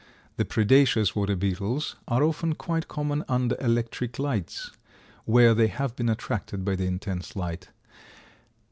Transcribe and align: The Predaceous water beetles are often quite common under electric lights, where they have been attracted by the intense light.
The 0.37 0.45
Predaceous 0.45 1.15
water 1.15 1.35
beetles 1.35 1.95
are 2.07 2.23
often 2.23 2.55
quite 2.55 2.87
common 2.87 3.23
under 3.29 3.55
electric 3.59 4.17
lights, 4.17 4.71
where 5.25 5.53
they 5.53 5.67
have 5.67 5.95
been 5.95 6.09
attracted 6.09 6.65
by 6.65 6.75
the 6.75 6.87
intense 6.87 7.35
light. 7.35 7.69